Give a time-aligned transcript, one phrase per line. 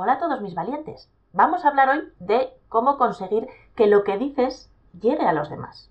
[0.00, 1.10] Hola a todos mis valientes.
[1.32, 5.90] Vamos a hablar hoy de cómo conseguir que lo que dices llegue a los demás.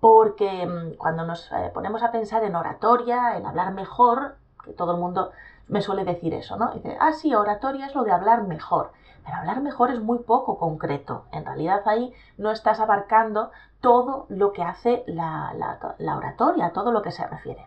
[0.00, 4.92] Porque mm, cuando nos eh, ponemos a pensar en oratoria, en hablar mejor, que todo
[4.92, 5.32] el mundo
[5.66, 6.72] me suele decir eso, ¿no?
[6.72, 8.92] Dice, ah, sí, oratoria es lo de hablar mejor.
[9.26, 11.26] Pero hablar mejor es muy poco concreto.
[11.30, 13.50] En realidad ahí no estás abarcando
[13.82, 15.52] todo lo que hace la,
[15.98, 17.66] la oratoria, todo lo que se refiere.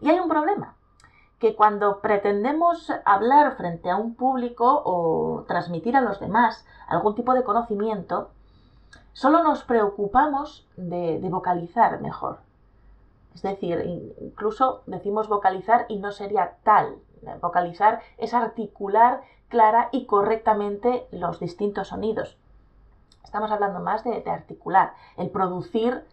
[0.00, 0.74] Y hay un problema,
[1.38, 7.32] que cuando pretendemos hablar frente a un público o transmitir a los demás algún tipo
[7.34, 8.30] de conocimiento,
[9.12, 12.38] solo nos preocupamos de, vocalizar mejor.
[13.34, 13.84] Es decir,
[14.20, 16.96] incluso decimos vocalizar y no sería tal.
[17.40, 22.36] Vocalizar es articular clara y correctamente los distintos sonidos.
[23.22, 26.04] Estamos hablando más de, articular, el producir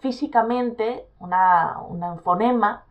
[0.00, 2.84] físicamente una, un fonema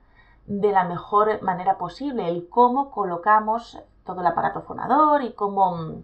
[0.47, 6.03] de la mejor manera posible, el cómo colocamos todo el aparato fonador y cómo,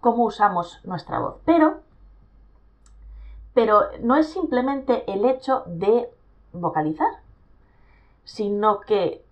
[0.00, 1.36] cómo usamos nuestra voz.
[1.44, 1.80] Pero,
[3.52, 6.10] pero no es simplemente el hecho de
[6.54, 7.20] vocalizar,
[8.24, 9.22] sino que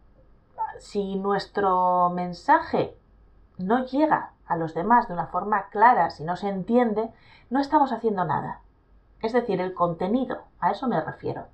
[0.78, 2.94] si nuestro mensaje
[3.56, 7.11] no llega a los demás de una forma clara, si no se entiende,
[7.48, 8.61] no estamos haciendo nada.
[9.22, 11.47] Es decir, el contenido, a eso me refiero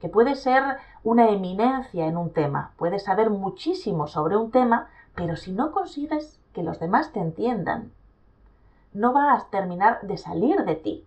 [0.00, 0.62] que puede ser
[1.02, 6.40] una eminencia en un tema, puedes saber muchísimo sobre un tema, pero si no consigues
[6.52, 7.92] que los demás te entiendan,
[8.92, 11.06] no va a terminar de salir de ti,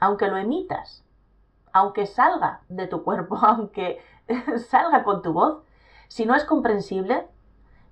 [0.00, 1.04] aunque lo emitas,
[1.72, 4.00] aunque salga de tu cuerpo, aunque
[4.68, 5.62] salga con tu voz,
[6.08, 7.26] si no es comprensible,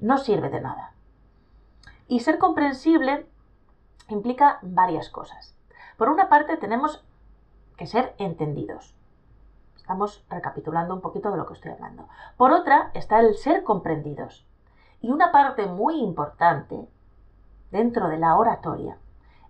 [0.00, 0.92] no sirve de nada.
[2.06, 3.26] Y ser comprensible
[4.08, 5.56] implica varias cosas.
[5.96, 7.04] Por una parte tenemos
[7.76, 8.93] que ser entendidos.
[9.84, 12.08] Estamos recapitulando un poquito de lo que estoy hablando.
[12.38, 14.46] Por otra, está el ser comprendidos.
[15.02, 16.88] Y una parte muy importante
[17.70, 18.96] dentro de la oratoria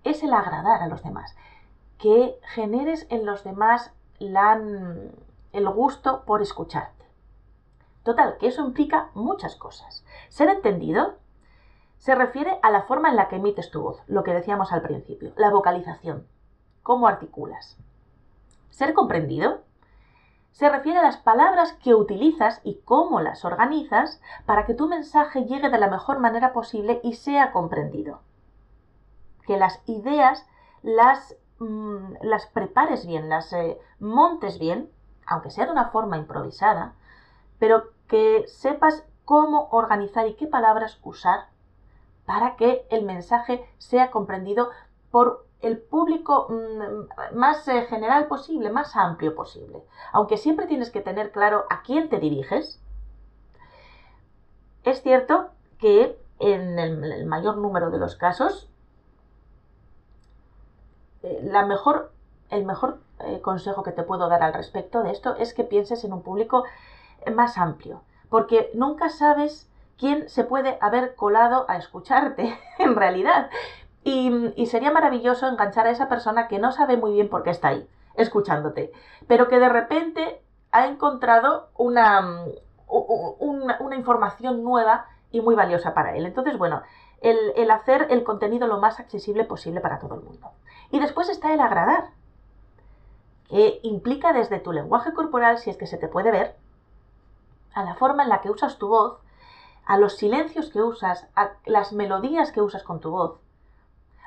[0.02, 1.36] es el agradar a los demás.
[1.98, 7.04] Que generes en los demás el gusto por escucharte.
[8.02, 10.04] Total, que eso implica muchas cosas.
[10.30, 11.14] Ser entendido
[11.98, 14.82] se refiere a la forma en la que emites tu voz, lo que decíamos al
[14.82, 16.26] principio, la vocalización,
[16.82, 17.78] cómo articulas.
[18.70, 19.62] Ser comprendido
[20.54, 25.46] se refiere a las palabras que utilizas y cómo las organizas para que tu mensaje
[25.46, 28.20] llegue de la mejor manera posible y sea comprendido.
[29.48, 30.46] Que las ideas
[30.84, 34.88] las, mm, las prepares bien, las eh, montes bien,
[35.26, 36.94] aunque sea de una forma improvisada,
[37.58, 41.48] pero que sepas cómo organizar y qué palabras usar
[42.26, 44.70] para que el mensaje sea comprendido
[45.10, 49.82] por el público mm, más eh, general posible, más amplio posible.
[50.12, 52.80] Aunque siempre tienes que tener claro a quién te diriges,
[54.84, 58.68] es cierto que en el, mayor número de los casos,
[61.22, 62.12] eh, la mejor,
[62.50, 66.04] el mejor eh, consejo que te puedo dar al respecto de esto es que pienses
[66.04, 66.64] en un público
[67.34, 73.50] más amplio, porque nunca sabes quién se puede haber colado a escucharte en realidad.
[74.04, 77.68] Y, sería maravilloso enganchar a esa persona que no sabe muy bien por qué está
[77.68, 78.92] ahí, escuchándote,
[79.26, 80.42] pero que de repente
[80.72, 82.44] ha encontrado una,
[82.86, 86.26] una, información nueva y muy valiosa para él.
[86.26, 86.82] Entonces, bueno,
[87.22, 90.50] el, el, hacer el contenido lo más accesible posible para todo el mundo.
[90.90, 92.10] Y después está el agradar,
[93.48, 96.56] que implica desde tu lenguaje corporal, si es que se te puede ver,
[97.72, 99.18] a la forma en la que usas tu voz,
[99.86, 103.38] a los silencios que usas, a las melodías que usas con tu voz,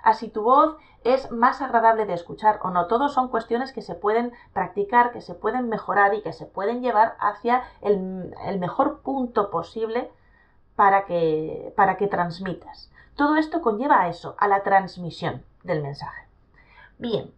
[0.08, 2.88] a si tu voz es más agradable de escuchar o no.
[2.88, 6.82] Todos son cuestiones que se pueden practicar, que se pueden mejorar y que se pueden
[6.82, 10.10] llevar hacia el, mejor punto posible
[10.78, 12.90] para que, para que transmitas.
[13.18, 16.26] Todo esto conlleva a eso, a la transmisión del mensaje.
[16.98, 17.34] Bien,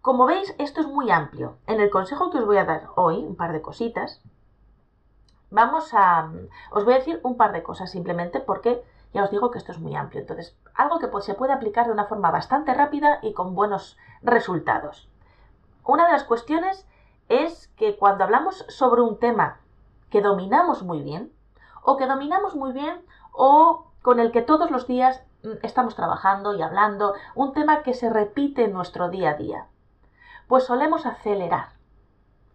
[0.00, 1.58] como veis, esto es muy amplio.
[1.66, 4.22] En el consejo que os voy a dar hoy, un par de cositas,
[5.50, 6.32] vamos a...
[6.70, 8.82] Os voy a decir un par de cosas simplemente porque
[9.14, 10.20] ya os digo que esto es muy amplio.
[10.20, 13.96] Entonces, algo que pues, se puede aplicar de una forma bastante rápida y con buenos
[14.22, 15.08] resultados.
[15.84, 16.86] Una de las cuestiones
[17.28, 19.60] es que cuando hablamos sobre un tema
[20.10, 21.32] que dominamos muy bien,
[21.82, 26.54] o que dominamos muy bien, o con el que todos los días mm, estamos trabajando
[26.54, 29.66] y hablando, un tema que se repite en nuestro día a día,
[30.48, 31.68] pues solemos acelerar.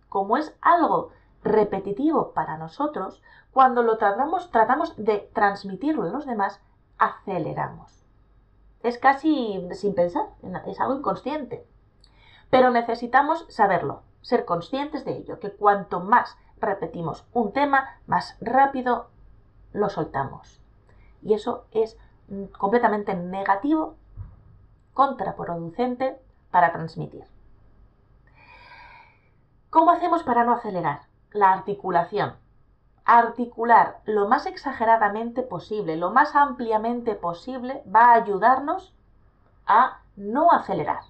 [0.09, 1.12] Como es algo
[1.44, 3.21] repetitivo para nosotros,
[3.51, 6.62] cuando lo tratamos, tratamos de transmitirlo a los demás,
[6.97, 8.06] aceleramos.
[8.83, 10.27] Es casi sin pensar,
[10.68, 11.65] es algo inconsciente.
[12.50, 19.09] Pero necesitamos saberlo, ser conscientes de ello, que cuanto más repetimos un tema, más rápido
[19.71, 20.62] lo soltamos.
[21.21, 21.97] Y eso es
[22.27, 23.95] mm, completamente negativo,
[24.94, 26.19] contraproducente
[26.51, 27.25] para transmitir.
[29.69, 31.08] ¿Cómo hacemos para no acelerar?
[31.31, 32.35] La articulación.
[33.05, 38.93] Articular lo más exageradamente posible, lo más ampliamente posible, va a ayudarnos
[39.65, 41.01] a no acelerar.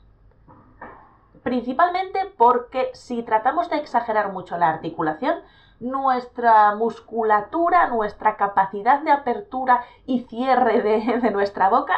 [1.43, 5.39] Principalmente porque si tratamos de exagerar mucho la articulación,
[5.79, 11.95] nuestra musculatura, nuestra capacidad de apertura y cierre de, nuestra boca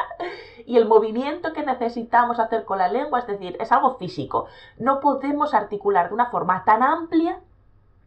[0.64, 4.46] y el movimiento que necesitamos hacer con la lengua, es decir, es algo físico.
[4.78, 7.40] No podemos articular de una forma tan amplia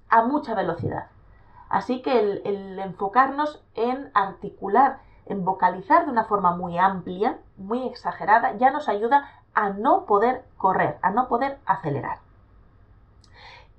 [0.09, 1.07] a mucha velocidad.
[1.69, 7.87] Así que el, el enfocarnos en articular, en vocalizar de una forma muy amplia, muy
[7.87, 12.19] exagerada, ya nos ayuda a no poder correr, a no poder acelerar.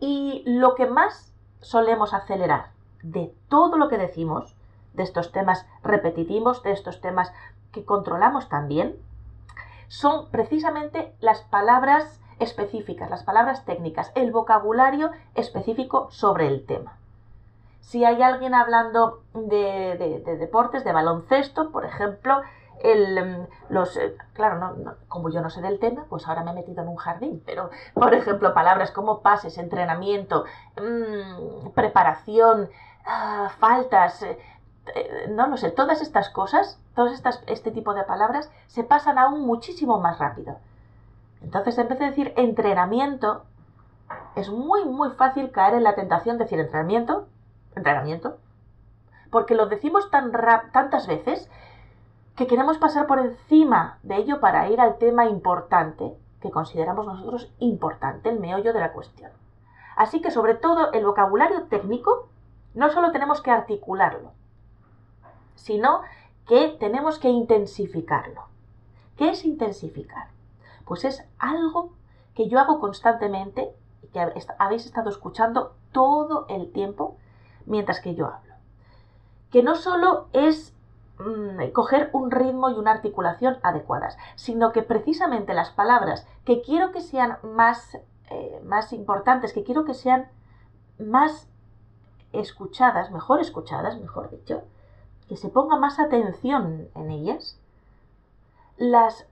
[0.01, 2.71] Y lo que más solemos acelerar
[3.03, 4.57] de todo lo que decimos,
[4.95, 7.33] de estos temas repetitivos, de estos temas
[7.71, 8.97] que controlamos también,
[9.89, 16.99] son precisamente las palabras específicas, las palabras técnicas, el vocabulario específico sobre el tema.
[17.81, 22.43] Si hay alguien hablando de, deportes, de baloncesto, por ejemplo,
[22.83, 26.51] el, em, los, eh, claro, no, como yo no sé del tema, pues ahora me
[26.51, 30.45] he metido en un jardín, pero por ejemplo, palabras como pases, entrenamiento,
[30.77, 32.69] mm, preparación,
[33.07, 34.39] ah, faltas, eh,
[34.95, 39.19] eh, no lo sé, todas estas cosas, todas estas, este tipo de palabras se pasan
[39.19, 40.59] aún muchísimo más rápido.
[41.43, 43.45] Entonces, en vez de decir entrenamiento,
[44.35, 47.27] es muy, muy fácil caer en la tentación de decir entrenamiento,
[47.75, 48.39] entrenamiento,
[49.31, 50.33] porque lo decimos tan
[50.73, 51.51] tantas veces
[52.37, 57.51] que queremos pasar por encima de ello para ir al tema importante, que consideramos nosotros
[57.59, 59.31] importante, el meollo de la cuestión.
[59.97, 62.29] Así que sobre todo el vocabulario técnico
[62.75, 64.33] no solo tenemos que articularlo,
[65.55, 66.03] sino
[66.47, 68.45] que tenemos que intensificarlo.
[69.17, 70.29] ¿Qué es intensificar?
[70.87, 71.93] Pues es algo
[72.35, 74.21] que yo hago constantemente y que
[74.59, 77.19] habéis estado escuchando todo el tiempo
[77.67, 78.55] mientras que yo hablo.
[79.51, 80.77] Que no solo es
[81.19, 86.93] Mm, coger un ritmo y una articulación adecuadas, sino que precisamente las palabras que quiero
[86.93, 87.97] que sean más,
[88.29, 90.29] eh, más importantes, que quiero que sean
[90.99, 91.49] más
[92.33, 94.65] escuchadas, mejor escuchadas, mejor dicho,
[95.27, 97.59] que se ponga más atención en ellas,
[98.77, 99.27] las,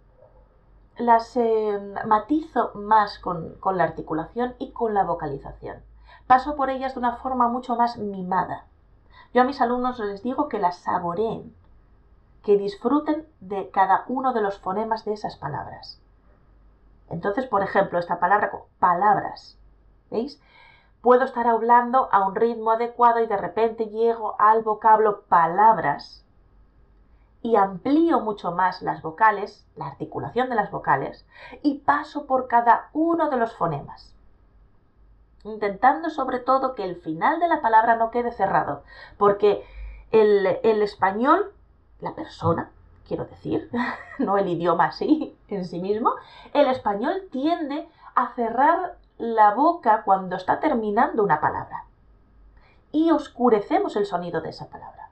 [0.99, 5.82] las eh, matizo más con, con la articulación y con la vocalización.
[6.26, 8.64] Paso por ellas de una forma mucho más mimada.
[9.32, 11.55] Yo a mis alumnos les digo que las saboreen,
[12.43, 16.00] que disfruten de cada uno de los fonemas de esas palabras.
[17.11, 19.58] Entonces, por ejemplo, esta palabra, palabras,
[20.11, 20.40] ¿veis?
[21.02, 26.24] Puedo estar hablando a un ritmo adecuado y de repente llego al vocablo palabras
[27.44, 31.25] y amplío mucho más las vocales, la articulación de las vocales,
[31.62, 34.11] y paso por cada uno de los fonemas
[35.44, 38.82] intentando sobre todo que el final de la palabra no quede cerrado,
[39.19, 39.62] porque
[40.11, 41.52] el, el español
[42.00, 42.70] la persona,
[43.06, 43.70] quiero decir,
[44.19, 46.14] no el idioma así en sí mismo,
[46.52, 51.85] el español tiende a cerrar la boca cuando está terminando una palabra.
[52.90, 55.11] Y oscurecemos el sonido de esa palabra.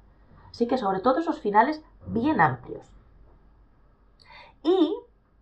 [0.50, 2.86] Así que sobre todo esos finales bien amplios.
[4.62, 4.96] Y,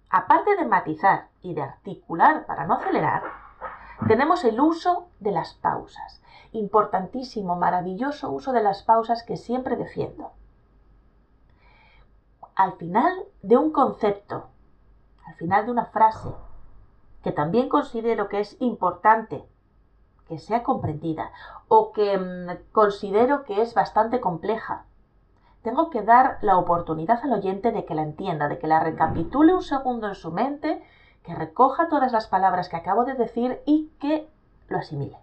[0.08, 3.22] aparte de matizar y de articular para no acelerar,
[4.08, 6.22] tenemos el uso de las pausas.
[6.52, 10.32] Importantísimo, maravilloso uso de las pausas que siempre defiendo
[12.60, 14.50] al final de un concepto,
[15.26, 16.28] al final de una frase,
[17.22, 19.46] que también considero que es importante
[20.28, 21.32] que sea comprendida
[21.68, 24.84] o que mm, considero que es bastante compleja,
[25.62, 29.54] tengo que dar la oportunidad al oyente de que la entienda, de que la recapitule
[29.54, 30.82] un segundo en su mente,
[31.22, 34.28] que recoja todas las palabras que acabo de decir y que
[34.68, 35.18] lo asimile.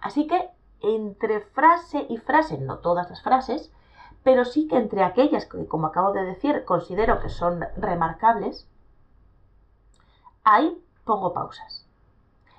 [0.00, 0.48] Así que
[0.80, 3.70] entre frase y frase, no todas las frases,
[4.22, 8.66] pero sí que entre aquellas que, como acabo de decir, considero que son remarcables,
[10.44, 11.86] ahí pongo pausas.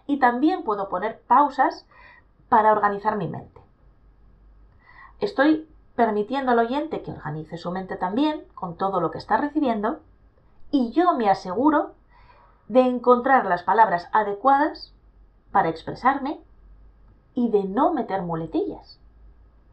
[0.05, 1.87] Y también puedo poner pausas
[2.49, 3.61] para organizar mi mente.
[5.19, 9.99] Estoy permitiendo al oyente que organice su mente también con todo lo que está recibiendo
[10.71, 11.91] y yo me aseguro
[12.67, 14.93] de encontrar las palabras adecuadas
[15.51, 16.39] para expresarme
[17.35, 18.99] y de no meter muletillas.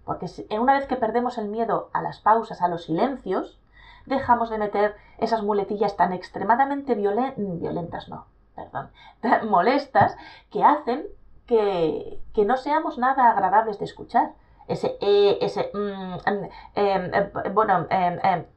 [0.04, 0.26] Porque
[0.58, 3.58] una vez que perdemos el miedo a las pausas, a los silencios,
[4.06, 8.90] dejamos de meter esas muletillas tan extremadamente violentas, no, perdón,
[9.48, 10.16] molestas,
[10.50, 11.06] que hacen
[11.46, 14.32] que, que no seamos nada agradables de escuchar.
[14.68, 17.87] Ese e, ese mm, em, em, em, bueno,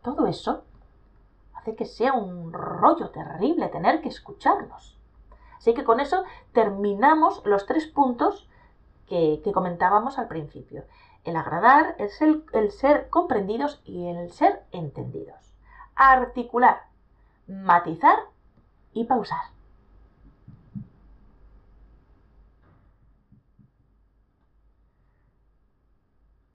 [0.03, 0.63] todo eso
[1.55, 4.97] hace que sea un rollo terrible tener que escucharnos.
[5.57, 8.49] Así que con eso terminamos los tres puntos
[9.07, 10.85] que, comentábamos al principio.
[11.23, 15.53] El agradar, el el ser comprendidos y el ser entendidos.
[15.95, 16.83] Articular,
[17.47, 18.17] matizar
[18.93, 19.43] y pausar.